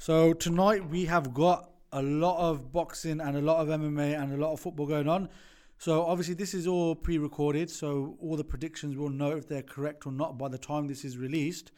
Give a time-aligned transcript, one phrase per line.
[0.00, 4.32] So tonight we have got a lot of boxing and a lot of MMA and
[4.32, 5.28] a lot of football going on.
[5.76, 10.06] So obviously this is all pre-recorded, so all the predictions will know if they're correct
[10.06, 11.72] or not by the time this is released.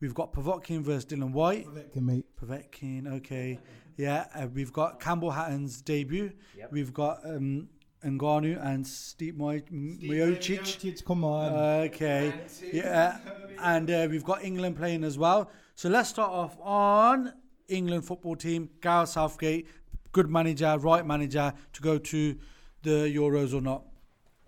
[0.00, 1.64] We've got Pavotkin versus Dillian Whyte.
[1.68, 2.26] Povetkin, mate.
[2.36, 3.60] Povetkin, okay,
[3.96, 4.26] yeah.
[4.34, 6.32] Uh, we've got Campbell Hatton's debut.
[6.58, 6.72] Yep.
[6.72, 7.68] We've got um,
[8.04, 10.58] Ngannou and Steve Mo- Miocic.
[10.58, 11.52] Miocic, come on.
[11.84, 12.34] Okay,
[12.72, 13.18] yeah,
[13.60, 15.52] and uh, we've got England playing as well.
[15.76, 17.32] So let's start off on
[17.70, 18.68] England football team.
[18.80, 19.66] Gareth Southgate,
[20.12, 22.36] good manager, right manager to go to
[22.82, 23.84] the Euros or not.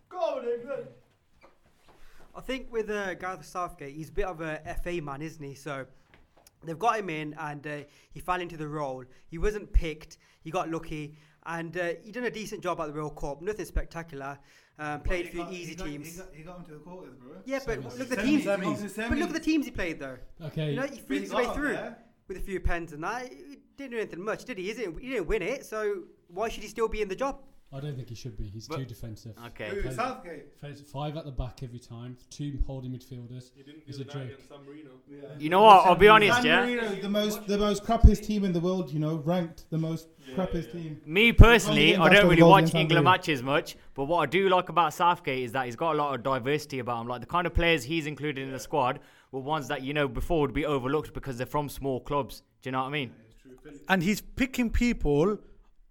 [0.08, 0.88] Go, David.
[2.34, 5.54] I think with uh, Gareth Southgate, he's a bit of a FA man, isn't he?
[5.54, 5.86] So
[6.64, 7.76] they've got him in, and uh,
[8.12, 9.04] he fell into the role.
[9.28, 10.18] He wasn't picked.
[10.42, 11.14] He got lucky,
[11.46, 13.42] and uh, he done a decent job at the World Cup.
[13.42, 14.38] Nothing spectacular.
[14.78, 16.20] Um, played a few easy teams.
[16.34, 17.36] He got, him to the quarters, bro.
[17.44, 17.98] yeah, but Semis.
[17.98, 18.44] look at the teams.
[18.44, 19.08] semis.
[19.08, 20.16] But look at the teams he played though.
[20.46, 20.70] Okay.
[20.70, 21.78] You know, he flew his way through
[22.32, 23.28] with a few pens and that.
[23.28, 24.64] He didn't do anything much, did he?
[24.68, 27.38] He didn't, he didn't win it, so why should he still be in the job?
[27.74, 28.44] I don't think he should be.
[28.44, 29.32] He's But- too defensive.
[29.46, 29.70] Okay.
[29.70, 30.60] Who, Plays- Southgate?
[30.60, 33.50] Plays five at the back every time, two holding midfielders.
[33.56, 34.22] He didn't He's do a that joke.
[34.24, 34.90] against San Marino.
[35.38, 35.86] You know what?
[35.86, 36.60] I'll be honest, San yeah.
[36.66, 38.90] Marino, the most, the most crappiest team in the world.
[38.90, 41.00] You know, ranked the most crappiest team.
[41.06, 44.92] Me personally, I don't really watch England matches much, but what I do like about
[44.92, 47.08] Southgate is that he's got a lot of diversity about him.
[47.08, 49.00] Like the kind of players he's included in the squad
[49.32, 52.42] were ones that you know before would be overlooked because they're from small clubs.
[52.62, 53.12] Do you know what I mean?
[53.88, 55.38] And he's picking people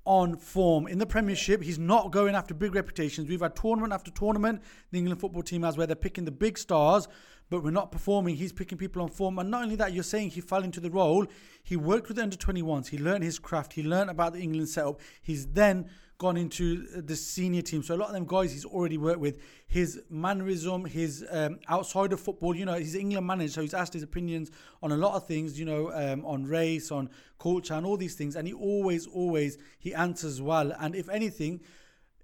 [0.06, 1.62] on form in the Premiership.
[1.62, 3.28] He's not going after big reputations.
[3.28, 4.62] We've had tournament after tournament.
[4.92, 7.08] The England football team has where they're picking the big stars,
[7.50, 8.36] but we're not performing.
[8.36, 9.38] He's picking people on form.
[9.40, 11.28] And not only that, you're saying he fell into the role.
[11.64, 12.88] He worked with the under 21s.
[12.88, 13.74] He learned his craft.
[13.74, 15.00] He learned about the England setup.
[15.22, 15.90] He's then
[16.22, 17.82] gone into the senior team.
[17.82, 19.40] So a lot of them guys he's already worked with.
[19.66, 23.94] His mannerism, his um, outside of football, you know, he's England manager, so he's asked
[23.94, 24.52] his opinions
[24.84, 27.10] on a lot of things, you know, um, on race, on
[27.40, 28.36] culture, and all these things.
[28.36, 30.72] And he always, always he answers well.
[30.80, 31.62] And if anything,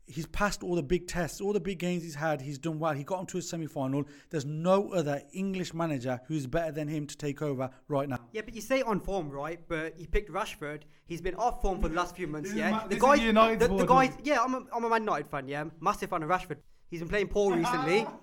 [0.07, 2.41] he's passed all the big tests, all the big games he's had.
[2.41, 2.93] He's done well.
[2.93, 4.05] He got into a semi-final.
[4.29, 8.17] There's no other English manager who's better than him to take over right now.
[8.31, 9.59] Yeah, but you say on form, right?
[9.67, 10.81] But he picked Rashford.
[11.05, 12.53] He's been off form for the last few months.
[12.53, 14.11] Yeah, the this is guy, United the, the board, guy.
[14.23, 15.47] Yeah, I'm a, I'm a Man United fan.
[15.47, 16.57] Yeah, massive fan of Rashford.
[16.89, 18.07] He's been playing poor recently.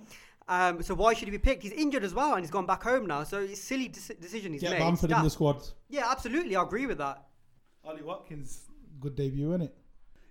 [0.47, 1.63] Um, so why should he be picked?
[1.63, 3.25] He's injured as well, and he's gone back home now.
[3.25, 4.79] So it's a silly deci- decision he's Get made.
[4.79, 5.63] Bamford in the squad.
[5.89, 7.25] Yeah, absolutely, I agree with that.
[7.83, 8.67] Ollie Watkins,
[9.01, 9.75] good debut, isn't it?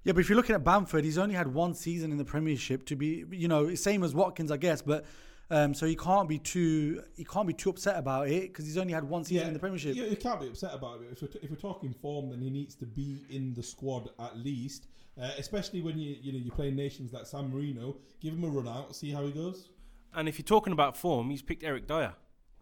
[0.03, 2.85] Yeah, but if you're looking at Bamford, he's only had one season in the Premiership
[2.87, 4.81] to be, you know, same as Watkins, I guess.
[4.81, 5.05] But
[5.49, 8.77] um, so he can't be too, he can't be too upset about it because he's
[8.77, 9.95] only had one season in the Premiership.
[9.95, 11.09] You, you can't be upset about it.
[11.11, 14.09] If we're, t- if we're talking form, then he needs to be in the squad
[14.19, 14.87] at least.
[15.21, 17.97] Uh, especially when you you know you're playing nations like San Marino.
[18.19, 19.69] Give him a run out, see how he goes.
[20.15, 22.13] And if you're talking about form, he's picked Eric Dier.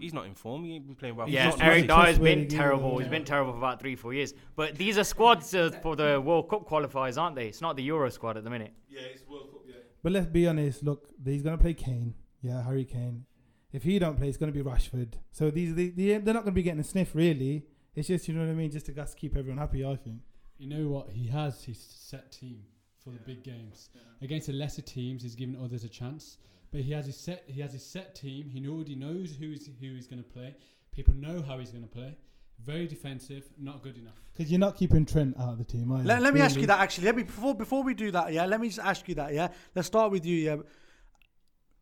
[0.02, 0.64] He's not in form.
[0.64, 1.30] He ain't been playing well.
[1.30, 2.06] Yeah, not Eric trustworthy.
[2.06, 2.94] Dier's been terrible.
[2.94, 3.00] yeah.
[3.00, 4.34] He's been terrible for about three, four years.
[4.56, 7.48] But these are squads uh, for the World Cup qualifiers, aren't they?
[7.48, 8.74] It's not the Euro squad at the minute.
[8.90, 9.62] Yeah, it's World Cup.
[9.68, 9.76] Yeah.
[10.04, 10.84] But let's be honest.
[10.84, 12.16] Look, he's going to play Kane.
[12.42, 13.26] Yeah, Harry Kane.
[13.72, 15.14] If he don't play, it's going to be Rashford.
[15.32, 17.66] So these the, the, they're not going to be getting a sniff really.
[17.96, 19.86] It's just you know what I mean, just to just keep everyone happy.
[19.86, 20.22] I think.
[20.58, 21.10] You know what?
[21.10, 22.60] He has his set team
[23.04, 23.90] for the big games.
[24.22, 26.38] Against the lesser teams, he's given others a chance.
[26.72, 27.44] But he has his set.
[27.48, 28.50] He has his set team.
[28.50, 30.56] He already knows who's who he's going to play.
[30.92, 32.16] People know how he's going to play.
[32.64, 34.22] Very defensive, not good enough.
[34.32, 35.92] Because you're not keeping Trent out of the team.
[35.92, 36.04] Are you?
[36.06, 37.06] Let, let me ask you that actually.
[37.06, 38.32] Let me before before we do that.
[38.32, 39.34] Yeah, let me just ask you that.
[39.34, 40.38] Yeah, let's start with you.
[40.38, 40.58] Yeah,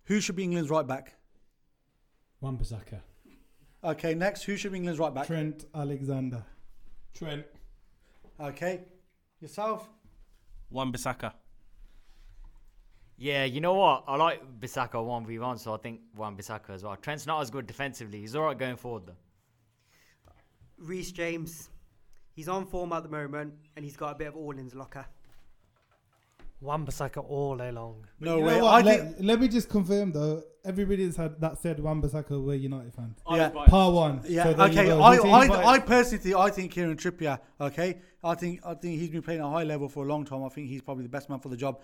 [0.05, 1.16] who should be England's right back?
[2.41, 3.01] Wan-Bissaka.
[3.83, 5.27] Okay, next, who should be England's right back?
[5.27, 6.44] Trent Alexander.
[7.13, 7.45] Trent.
[8.39, 8.81] Okay,
[9.41, 9.89] yourself.
[10.69, 11.33] Wan Bissaka.
[13.19, 14.06] Yeah, you know what?
[14.07, 16.96] I like Bissaka 1v1, so I think Wan-Bissaka as well.
[16.96, 18.22] Trent's not as good defensively.
[18.22, 20.34] He's all right going forward, though.
[20.78, 21.69] Reece James,
[22.34, 24.74] he's on form at the moment, and he's got a bit of all in his
[24.74, 25.06] locker.
[26.62, 28.06] Wan-Bissaka all day long.
[28.21, 28.62] No You know way.
[28.62, 28.74] what?
[28.74, 29.16] I let, think.
[29.19, 30.44] let me just confirm though.
[30.66, 33.18] Everybody that's had that said Wan-Bissaka were United fans.
[33.31, 33.50] Yeah.
[33.50, 34.21] Par one.
[34.27, 34.44] Yeah.
[34.44, 34.92] So okay.
[34.92, 35.56] I, I, invited?
[35.56, 37.39] I personally think I think Kieran Trippier.
[37.62, 38.00] Okay.
[38.21, 40.44] I think I think he's been playing at a high level for a long time.
[40.44, 41.80] I think he's probably the best man for the job.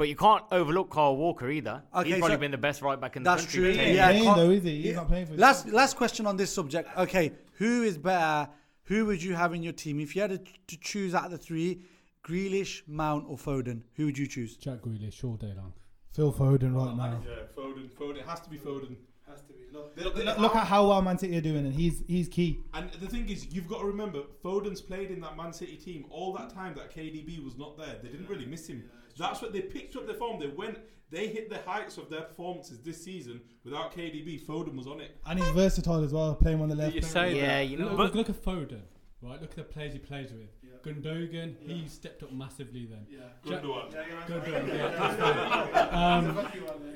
[0.00, 1.82] But you can't overlook Kyle Walker either.
[1.94, 3.60] Okay, He's probably so- been the best right back in the That's country.
[3.60, 4.22] true, for He ain't yeah, years.
[4.22, 4.76] playing can't- though, is he?
[4.76, 4.94] He's yeah.
[4.94, 5.34] not playing for.
[5.34, 6.88] Last last question on this subject.
[6.96, 8.48] Okay, who is better?
[8.84, 10.38] Who would you have in your team if you had to,
[10.68, 11.82] to choose out of the three?
[12.24, 13.82] Grealish, Mount, or Foden?
[13.96, 14.56] Who would you choose?
[14.56, 15.74] Jack Grealish all day long.
[16.14, 17.22] Phil Foden right now.
[17.22, 17.90] Yeah, Foden.
[17.92, 18.16] Foden.
[18.16, 18.96] It has to be Foden.
[19.28, 19.58] Has to be.
[19.70, 22.26] Look, Look, they- look, look at how well Man City are doing, and he's he's
[22.26, 22.60] key.
[22.72, 26.06] And the thing is, you've got to remember, Foden's played in that Man City team
[26.08, 27.96] all that time that KDB was not there.
[28.02, 28.88] They didn't really miss him.
[29.20, 30.40] That's what they picked up their form.
[30.40, 30.78] They went,
[31.10, 34.44] they hit the heights of their performances this season without KDB.
[34.44, 35.16] Foden was on it.
[35.26, 36.94] And he's versatile as well, playing on the left.
[36.94, 37.68] You playing say Yeah, that.
[37.68, 37.84] you know.
[37.88, 38.80] Look, but look, look at Foden.
[39.22, 39.40] right?
[39.40, 40.48] Look at the players he plays with.
[40.82, 43.06] Gundogan, he stepped up massively then.
[43.46, 43.92] Jack- Gundogan.
[44.26, 45.92] Gundogan, yeah, that's right.
[45.92, 46.48] Um,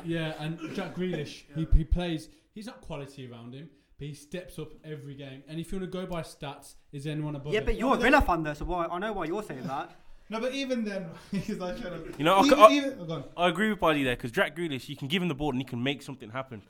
[0.06, 2.28] yeah, and Jack Grealish, he, he plays.
[2.54, 3.68] He's not quality around him,
[3.98, 5.42] but he steps up every game.
[5.48, 7.66] And if you want to go by stats, is anyone above Yeah, him?
[7.66, 9.90] but you're a Villa fan though, so why, I know why you're saying that.
[10.34, 12.12] No, but even then, he's like trying to.
[12.18, 13.24] You know, I- even, I- even, oh.
[13.36, 15.58] I agree with Buddy there because Jack Grealish, you can give him the ball and
[15.58, 16.60] he can make something happen.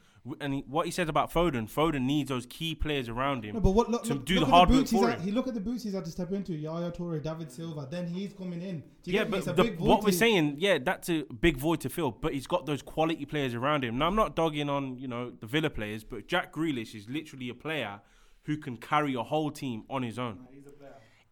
[0.40, 3.54] And he, what he said about Foden, Foden needs those key players around him.
[3.54, 5.24] No, but what look, to look, do look the at hard work for had, him.
[5.24, 6.52] He look at the boots he's had to step into.
[6.54, 7.88] Yaya Toure, David Silva.
[7.90, 8.82] Then he's coming in.
[9.04, 9.38] Yeah, get me?
[9.38, 12.10] It's a but the, what we're saying, yeah, that's a big void to fill.
[12.10, 13.96] But he's got those quality players around him.
[13.96, 17.48] Now, I'm not dogging on you know the Villa players, but Jack Grealish is literally
[17.48, 18.00] a player
[18.44, 20.46] who can carry a whole team on his own.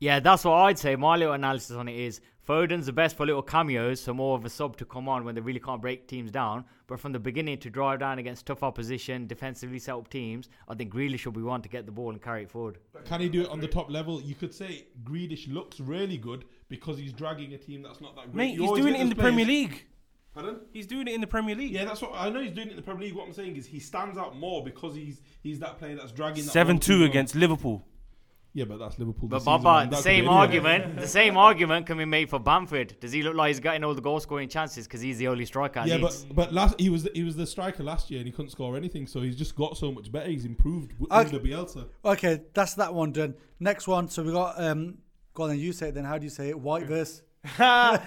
[0.03, 0.97] Yeah, that's what I'd say.
[0.97, 4.45] My little analysis on it is Foden's the best for little cameos, so more of
[4.45, 6.65] a sub to come on when they really can't break teams down.
[6.89, 10.75] But from the beginning to drive down against tough opposition, defensively set up teams, I
[10.75, 12.79] think Grealish will be one to get the ball and carry it forward.
[13.05, 14.21] Can he do it on the top level?
[14.21, 18.33] You could say Grealish looks really good because he's dragging a team that's not that
[18.33, 18.35] great.
[18.35, 19.87] Mate, You he's doing it in those the Premier League.
[20.35, 20.57] Pardon?
[20.73, 21.71] He's doing it in the Premier League.
[21.71, 22.43] Yeah, that's what I know.
[22.43, 23.15] He's doing it in the Premier League.
[23.15, 26.43] What I'm saying is he stands out more because he's he's that player that's dragging.
[26.43, 27.09] Seven whole two team on.
[27.11, 27.85] against Liverpool.
[28.55, 29.29] Yeah, but that's Liverpool.
[29.31, 29.91] But this Baba, man.
[29.91, 33.01] the same argument, the same argument can be made for Bamford.
[33.01, 35.47] Does he look like he's getting all the goal scoring chances because he's the only
[35.47, 35.81] striker?
[35.81, 38.33] at Yeah, but but last he was he was the striker last year and he
[38.33, 39.07] couldn't score anything.
[39.07, 40.29] So he's just got so much better.
[40.29, 41.35] He's improved w- Okay.
[41.35, 41.87] under Bielsa.
[42.05, 43.35] Okay, that's that one done.
[43.59, 44.09] Next one.
[44.09, 44.99] So we got um.
[45.35, 45.95] Go on, then you say it.
[45.95, 46.59] Then how do you say it?
[46.61, 47.23] Whyte verse.
[47.59, 47.99] oh,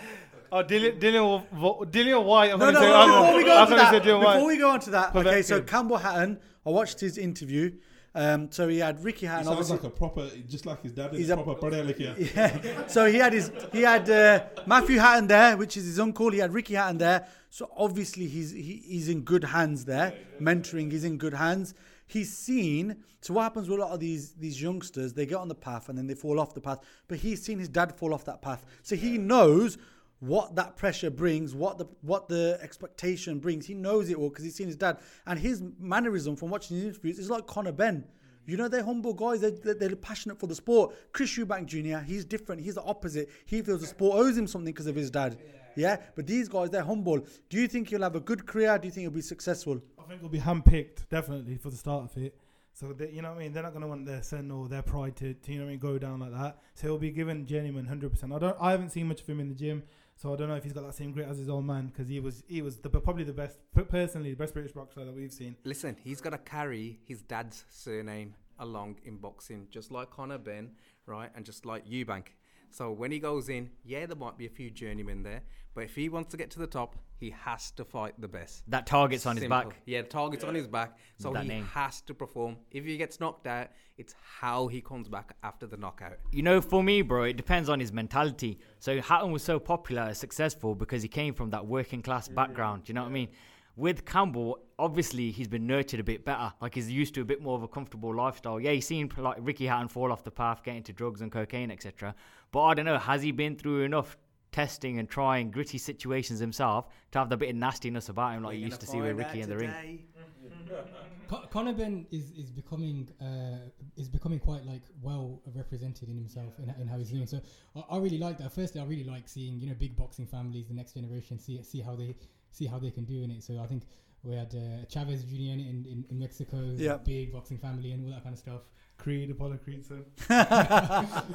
[0.52, 2.52] Dillian, Dillian, Wa- Dillian Whyte.
[2.54, 4.34] I'm No, gonna no, say, no, I'm, before we go on to that, Dillian Whyte.
[4.36, 7.72] before we go on to that, okay, so Campbell Hatton, I watched his interview.
[8.16, 9.46] Um, so he had Ricky Hatton.
[9.46, 11.14] He sounds like a proper, just like his dad.
[11.14, 12.00] He's a- proper Parelik,
[12.36, 12.60] yeah.
[12.64, 12.88] yeah.
[12.88, 16.32] So he had his, he had uh, Matthew Hatton there, which is his uncle.
[16.32, 17.28] He had Ricky Hatton there.
[17.50, 20.14] So obviously he's he, he's in good hands there.
[20.40, 21.74] Mentoring, he's in good hands.
[22.08, 22.98] He's seen.
[23.20, 25.12] So what happens with a lot of these these youngsters?
[25.14, 26.80] They get on the path and then they fall off the path.
[27.10, 28.66] But he's seen his dad fall off that path.
[28.82, 29.78] So he knows
[30.20, 33.66] what that pressure brings, what the what the expectation brings.
[33.66, 34.98] He knows it all because he's seen his dad.
[35.26, 38.06] And his mannerism from watching his interviews is like Conor Benn.
[38.48, 39.42] You know, they're humble guys.
[39.42, 40.96] They're, they're, they're passionate for the sport.
[41.14, 42.62] Chris Eubank Jr., he's different.
[42.62, 43.30] He's the opposite.
[43.46, 45.40] He feels the sport owes him something because of his dad.
[45.76, 45.98] Yeah?
[46.16, 47.26] But these guys, they're humble.
[47.50, 48.78] Do you think he'll have a good career?
[48.78, 49.82] Do you think he'll be successful?
[49.98, 52.38] I think he'll be handpicked definitely for the start of it.
[52.74, 53.54] So they, you know what I mean.
[53.54, 55.70] They're not going to want their son or their pride to, to you know what
[55.70, 56.60] I mean go down like that.
[56.74, 58.34] So he'll be given genuine hundred percent.
[58.34, 58.58] I don't.
[58.60, 59.84] I haven't seen much of him in the gym,
[60.16, 62.08] so I don't know if he's got that same grit as his old man because
[62.08, 63.58] he was he was the, probably the best
[63.90, 65.56] personally the best British boxer that we've seen.
[65.64, 70.72] Listen, he's got to carry his dad's surname along in boxing, just like Conor Benn,
[71.06, 71.30] right?
[71.36, 72.28] And just like Eubank.
[72.76, 75.44] So when he goes in, yeah, there might be a few journeymen there,
[75.74, 78.70] but if he wants to get to the top, he has to fight the best.
[78.70, 79.68] that target's on his back.
[79.86, 81.66] Yeah, the target's on his back, so That he name.
[81.68, 82.58] has to perform.
[82.72, 86.18] If he gets knocked out, it's how he comes back after the knockout.
[86.34, 88.60] You know, for me, bro, it depends on his mentality.
[88.80, 92.84] So Hatton was so popular and successful because he came from that working class background.
[92.84, 93.30] Do you know what I mean?
[93.78, 96.54] With Campbell, obviously he's been nurtured a bit better.
[96.62, 98.60] Like he's used to a bit more of a comfortable lifestyle.
[98.60, 101.72] Yeah, he's seen like Ricky Hatton fall off the path, get into drugs and cocaine,
[101.72, 102.16] etc.
[102.52, 104.18] But I don't know, has he been through enough
[104.52, 108.58] testing and trying gritty situations himself to have the bit of nastiness about him like
[108.58, 110.06] you used to see with Ricky in the ring?
[111.28, 111.74] Con- Conor
[112.12, 113.68] is, is becoming uh,
[113.98, 117.26] is becoming quite like well represented in himself in, in how he's doing.
[117.26, 117.42] So
[117.76, 118.54] I, I really like that.
[118.54, 121.82] Firstly, I really like seeing you know big boxing families, the next generation, see see
[121.82, 122.16] how they
[122.56, 123.44] see how they can do in it.
[123.44, 123.84] So I think
[124.24, 125.36] we had uh, Chavez Jr.
[125.36, 125.60] in,
[125.94, 126.98] in, in Mexico, Yeah.
[126.98, 128.62] big boxing family and all that kind of stuff.
[128.98, 130.06] Creed, Apollo Creed, son.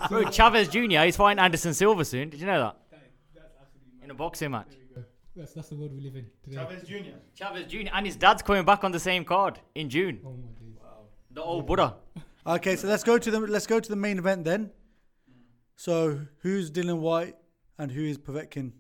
[0.08, 1.00] Bro, Chavez Jr.
[1.04, 2.30] He's fighting Anderson Silva soon.
[2.30, 2.76] Did you know that?
[4.02, 4.72] In a boxing match.
[5.36, 6.56] That's that's the world we live in today.
[6.56, 7.16] Chavez Jr.
[7.34, 7.90] Chavez Jr.
[7.94, 10.18] and his dad's coming back on the same card in June.
[10.24, 10.74] Oh my days.
[11.32, 11.96] The old Buddha.
[12.46, 14.70] Okay, so let's go to the let's go to the main event then.
[15.76, 17.36] So who's Dillian Whyte
[17.78, 18.72] and who is Povetkin?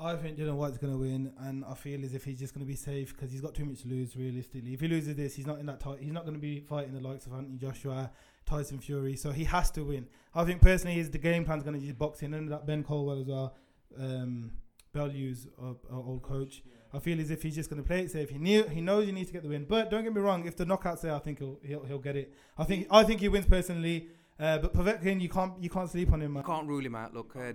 [0.00, 2.64] I think Dillian Whyte's going to win, and I feel as if he's just going
[2.64, 4.16] to be safe because he's got too much to lose.
[4.16, 5.80] Realistically, if he loses this, he's not in that.
[5.80, 8.12] Tight, he's not going to be fighting the likes of Anthony Joshua,
[8.46, 9.16] Tyson Fury.
[9.16, 10.06] So he has to win.
[10.34, 13.20] I think personally, his the game plan's going to just boxing and that Ben Colwell
[13.20, 13.56] as well.
[13.98, 14.52] Um,
[14.92, 16.62] Bellews, our, our old coach.
[16.94, 18.30] I feel as if he's just going to play it safe.
[18.30, 20.46] He knew he knows he needs to get the win, but don't get me wrong.
[20.46, 22.32] If the knockout's there, I think he'll he'll, he'll get it.
[22.56, 24.08] I think I think he wins personally.
[24.38, 26.44] Uh, but Povetkin, you can't you can't sleep on him, man.
[26.44, 27.12] Can't rule him out.
[27.12, 27.52] Look, uh,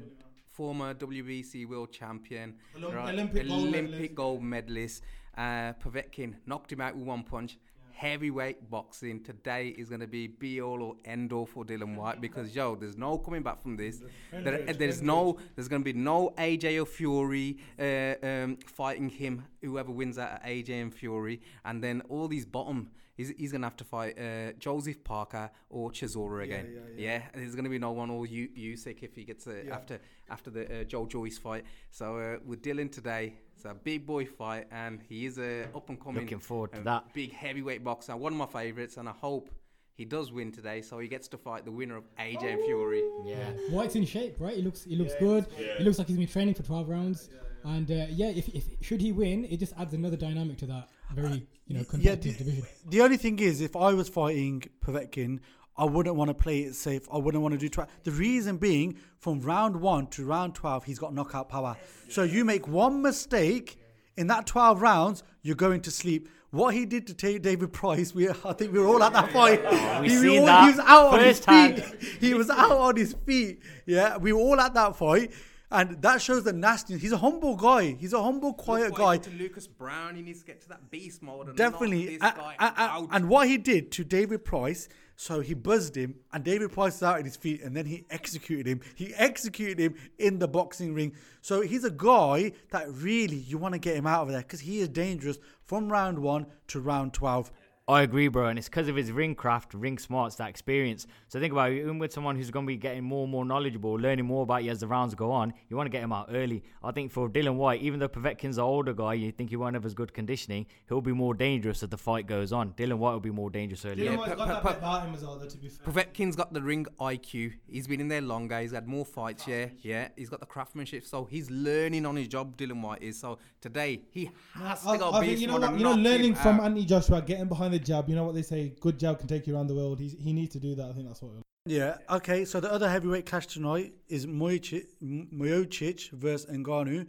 [0.54, 3.14] former WBC world champion, Olymp- right?
[3.14, 4.16] Olympic gold Olympic medalist.
[4.16, 5.04] gold medalist.
[5.38, 7.58] Uh, Povetkin knocked him out with one punch.
[7.96, 12.20] Heavyweight boxing today is going to be be all or end all for Dillian Whyte
[12.20, 14.02] because yo, there's no coming back from this.
[14.32, 19.46] There, there's no, there's going to be no AJ or Fury uh, um, fighting him.
[19.62, 23.78] Whoever wins of AJ and Fury, and then all these bottom he's, he's gonna have
[23.78, 26.70] to fight uh, Joseph Parker or Chisora again.
[26.74, 27.22] yeah, Yeah, yeah.
[27.34, 29.76] there's gonna be no one or you Usyk if he gets uh, Yeah.
[29.76, 31.66] after after the uh, Joe Joyce fight.
[31.92, 35.90] So uh, with Dillian today, it's a big boy fight, and he is a up
[35.90, 37.14] and coming, Looking forward to that.
[37.14, 39.50] big heavyweight boxer, one of my favourites, and I hope.
[39.96, 43.04] He does win today, so he gets to fight the winner of AJ and Fury.
[43.28, 43.52] Yeah.
[43.70, 44.56] Whyte's in shape, right?
[44.56, 45.46] He looks he looks good.
[45.78, 47.30] He looks like he's been training for 12 rounds.
[47.64, 50.90] And uh, yeah, if, if should he win, it just adds another dynamic to that
[51.14, 52.66] very you know yeah, competitive the- division.
[52.90, 55.40] The only thing is, if I was fighting Povetkin,
[55.78, 57.08] I wouldn't want to play it safe.
[57.12, 60.84] I wouldn't want to do twi- The reason being, from round one to round 12,
[60.86, 61.76] he's got knockout power.
[62.10, 63.80] So you make one mistake
[64.16, 66.30] in that 12 rounds, you're going to sleep.
[66.52, 69.32] What he did to Ta- David Price, we I think we were all at that
[69.32, 69.64] fight.
[70.02, 71.84] we he, seen all- that he was out on his firsthand.
[71.84, 72.10] feet.
[72.20, 73.62] He was out on his feet.
[73.88, 75.32] Yeah, we were all at that fight.
[75.74, 77.02] And that shows the nastiness.
[77.02, 77.94] He's a humble guy.
[78.00, 79.18] He's a humble, quiet guy.
[79.18, 81.48] To Lucas Browne, he needs to get to that beast mode.
[81.48, 82.06] And Definitely.
[82.06, 85.96] this A- guy a- a- and what he did to David Price, so he buzzed
[85.98, 88.82] him, and David Price was out at his feet, and then he executed him.
[88.94, 91.14] He executed him in the boxing ring.
[91.42, 94.60] So he's a guy that really you want to get him out of there because
[94.62, 97.52] he is dangerous from round one to round 12.
[97.86, 101.06] I agree, bro, and it's because of his ring craft, ring smarts, that experience.
[101.28, 103.44] So think about it, even with someone who's going to be getting more and more
[103.44, 106.14] knowledgeable, learning more about you as the rounds go on, you want to get him
[106.14, 106.64] out early.
[106.82, 109.74] I think for Dillian Whyte, even though Povetkin's an older guy, you think he won't
[109.74, 112.72] have as good conditioning, he'll be more dangerous as the fight goes on.
[112.72, 114.04] Dillian Whyte will be more dangerous early.
[114.04, 114.30] You know Yeah, what?
[114.30, 115.86] He's but- got that but- bit about him as well, though, to be fair.
[115.94, 117.52] Povetkin's got the ring IQ.
[117.68, 118.62] He's been in there longer.
[118.62, 119.46] He's had more fights.
[119.46, 120.08] Yeah, yeah.
[120.16, 121.04] He's got the craftsmanship.
[121.06, 122.56] So he's learning on his job.
[122.56, 123.20] Dillian Whyte is.
[123.20, 126.62] So today he has to go I think you know what, you know, learning from
[126.62, 126.68] out.
[126.68, 128.10] Anthony Joshua, getting behind the jab.
[128.10, 130.00] You know what they say, good jab can take you around the world.
[130.00, 130.90] He's, he needs to do that.
[130.90, 131.34] I think that's what.
[131.34, 131.98] It Yeah.
[132.10, 132.46] Okay.
[132.46, 137.08] So the other heavyweight clash tonight is Mojic, Miocic versus Ngannou.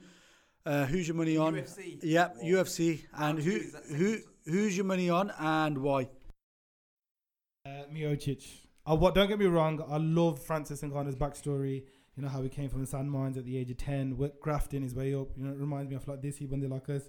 [0.66, 1.54] Uh, who's your money on?
[1.54, 1.98] UFC.
[2.02, 3.04] Yeah, UFC.
[3.12, 3.60] And who
[3.94, 6.08] who who's your money on and why?
[7.66, 8.44] Uh, Miocic.
[8.86, 9.14] Uh, what?
[9.14, 9.84] Don't get me wrong.
[9.88, 11.84] I love Francis Ngannou's backstory.
[12.16, 14.40] You know how he came from the sand mines at the age of ten, worked,
[14.40, 15.28] grafting his way up.
[15.36, 16.38] You know, it reminds me of like this.
[16.38, 17.02] He when they like us.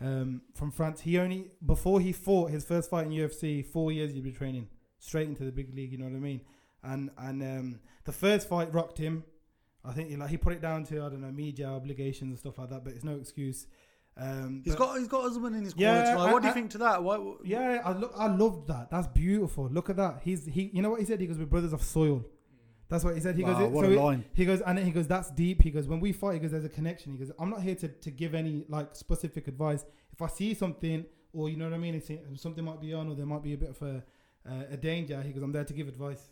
[0.00, 4.12] Um, from France, he only before he fought his first fight in UFC, four years
[4.12, 4.68] he'd been training
[4.98, 5.92] straight into the big league.
[5.92, 6.40] You know what I mean?
[6.82, 9.24] And and um, the first fight rocked him.
[9.84, 12.38] I think he like he put it down to I don't know media obligations and
[12.38, 13.66] stuff like that, but it's no excuse.
[14.16, 16.28] Um, He's got he's got Usman in his Yeah, corner.
[16.28, 17.02] I- What do you I- think to that?
[17.02, 18.12] Why, yeah, I look.
[18.16, 18.90] I loved that.
[18.90, 19.68] That's beautiful.
[19.70, 20.20] Look at that.
[20.22, 20.70] He's he.
[20.72, 21.20] You know what he said?
[21.20, 22.24] He goes, "We're brothers of soil."
[22.92, 23.36] That's what he said.
[23.36, 23.70] He Wow, goes.
[23.70, 24.24] what so a it- line.
[24.34, 25.06] He goes, and then he goes.
[25.08, 25.62] That's deep.
[25.62, 27.12] He goes, when we fight, he goes, there's a connection.
[27.12, 29.84] He goes, I'm not here to, to give any like specific advice.
[30.12, 33.08] If I see something, or you know what I mean, it's, something might be on,
[33.08, 34.04] or there might be a bit of a
[34.48, 35.22] uh, a danger.
[35.22, 36.30] He goes, I'm there to give advice.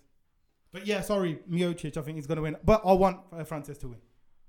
[0.73, 1.97] But yeah, sorry, Miocic.
[1.97, 2.57] I think he's gonna win.
[2.65, 3.99] But I want uh, Francis to win.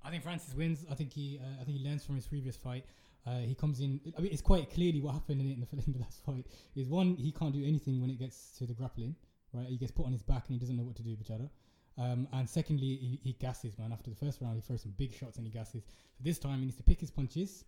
[0.04, 0.86] I think Francis wins.
[0.92, 2.86] I think he uh, I think he learns from his previous fight.
[3.26, 4.02] Uh, he comes in.
[4.18, 6.46] I mean, it's quite clearly what happened in, it in, the, in the last fight.
[6.76, 9.16] Is one he can't do anything when it gets to the grappling,
[9.54, 9.68] right?
[9.68, 11.32] He gets put on his back and he doesn't know what to do with each
[11.32, 11.50] other.
[11.98, 13.92] Um, and secondly, he, he gasses, man.
[13.92, 15.84] After the first round, he throws some big shots and he gasses.
[15.86, 17.66] So this time, he needs to pick his punches.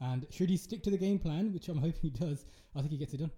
[0.00, 2.90] And should he stick to the game plan, which I'm hoping he does, I think
[2.92, 3.30] he gets it done.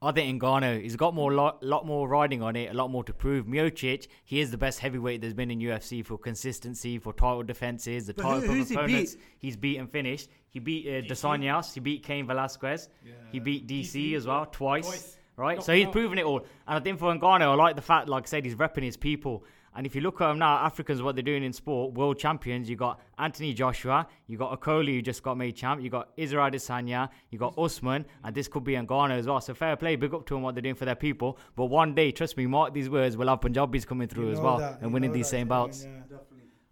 [0.00, 3.02] I think Ngannou, he's got more lot, lot more riding on it, a lot more
[3.02, 3.46] to prove.
[3.46, 8.06] Miocic, he is the best heavyweight there's been in UFC for consistency, for title defenses,
[8.06, 9.14] the But title who- who's he opponents.
[9.16, 9.24] beat?
[9.40, 10.28] He's beaten finished.
[10.50, 12.88] He beat uh, dos Santos, he beat Cain Velasquez,
[13.32, 15.17] he beat DC, as well twice.
[15.38, 18.08] Right, so he's proven it all, and I think for Ngannou, I like the fact,
[18.08, 19.44] like I said, he's repping his people.
[19.76, 22.68] And if you look at him now, Africans, what they're doing in sport, world champions.
[22.68, 25.80] You got Anthony Joshua, you got Okolie, who just got made champ.
[25.80, 29.40] You got Israel Adesanya, you got Usman, and this could be Ngannou as well.
[29.40, 31.38] So fair play, big up to them what they're doing for their people.
[31.54, 34.40] But one day, trust me, mark these words, we'll have Punjabis coming through You as
[34.40, 35.84] well that, and winning these same bouts.
[35.84, 36.18] yeah.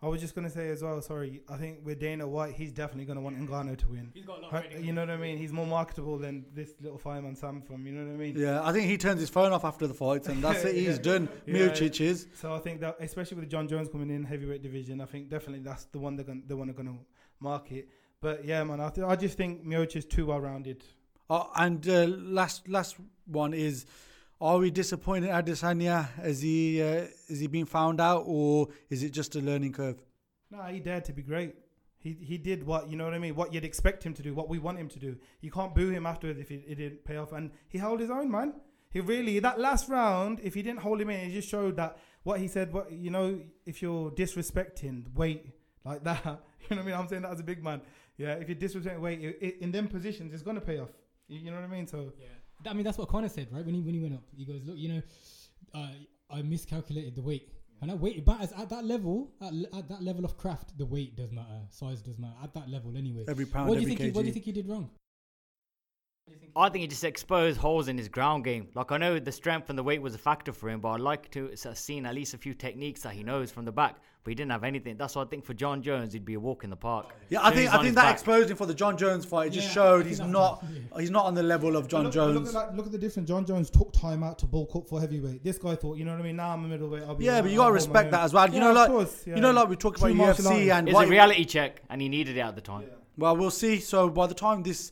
[0.07, 1.03] I was just gonna say as well.
[1.03, 4.11] Sorry, I think with Dana White, he's definitely gonna want Ngannou to win.
[4.15, 5.37] He's got a lot Her- You know what I mean?
[5.37, 7.85] He's more marketable than this little fireman Sam from.
[7.87, 8.35] You know what I mean?
[8.39, 10.77] Yeah, I think he turns his phone off after the fight, and that's it.
[10.77, 11.03] He's Yeah.
[11.03, 11.29] done.
[11.47, 11.55] Yeah.
[11.55, 12.29] Miocic is.
[12.35, 15.65] So I think that, especially with Jon Jones coming in heavyweight division, I think definitely
[15.65, 16.99] that's the one they're gonna, the one they're gonna
[17.41, 17.89] market.
[18.21, 20.85] But yeah, man, I, th- I just think Miocic is too well rounded.
[21.29, 22.97] Uh, and uh, last last
[23.27, 23.87] one is:
[24.41, 26.11] Are we disappointed at Adesanya?
[26.17, 29.97] Has he uh, is he being found out, or is it just a learning curve?
[30.51, 31.55] Nah, he dared to be great.
[31.99, 33.35] He he did what you know what I mean.
[33.35, 34.35] What you'd expect him to do.
[34.35, 35.17] What we want him to do.
[35.41, 37.33] You can't boo him afterwards if it, it didn't pay off.
[37.33, 38.53] And he held his own, man.
[38.91, 40.41] He really that last round.
[40.43, 42.75] If he didn't hold him in, it just showed that what he said.
[42.75, 45.47] What you know, if you're disrespecting weight
[45.83, 46.25] like that,
[46.69, 46.95] you know what I mean.
[46.95, 47.81] I'm saying that as a big man.
[48.19, 50.91] Yeah, if you're disrespecting weight it, it, in them positions, it's gonna pay off.
[51.27, 51.87] You, you know what I mean?
[51.87, 52.27] So Yeah.
[52.69, 53.65] I mean, that's what Conor said, right?
[53.65, 55.03] When he when he went up, he goes, "Look, you know,
[55.75, 55.89] uh,
[56.31, 60.03] I miscalculated the weight, and that weight, but as, at that level, at, at that
[60.03, 63.25] level of craft, the weight does matter, size does matter at that level, anyway.
[63.29, 64.01] Every pound, what do you think?
[64.01, 64.91] He, what do you think he did wrong?
[66.57, 68.69] I think he just exposed holes in his ground game.
[68.75, 71.01] Like I know the strength and the weight was a factor for him, but I'd
[71.01, 73.97] like to have seen at least a few techniques that he knows from the back.
[74.25, 74.97] But he didn't have anything.
[74.97, 77.15] That's why I think for Jon Jones, he'd be a walk in the park.
[77.29, 78.13] Yeah, I think he's I think that back.
[78.15, 79.49] exposed him for the Jon Jones fight.
[79.49, 80.65] It just Yeah, showed he's not enough,
[80.99, 82.35] he's not on the level of Jon look, Jones.
[82.35, 83.29] Look at, that- look at the difference.
[83.29, 85.45] Jon Jones took time out to bulk up for heavyweight.
[85.45, 86.37] This guy thought, you know what I mean?
[86.37, 87.03] Now I'm a middleweight.
[87.05, 88.49] I'll be yeah, I'll- but you gotta hold my respect that as well.
[88.49, 90.71] You Yeah, know, like course, you know, like we talk about True martial UFC arts.
[90.73, 92.85] and It's a reality check, and he needed it at the time.
[93.19, 93.79] Well, we'll see.
[93.79, 94.91] So by the time this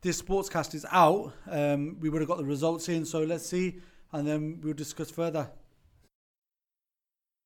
[0.00, 3.04] this sportscast is out, um, we would have got the results in.
[3.04, 3.80] So let's see,
[4.12, 5.50] and then we'll discuss further.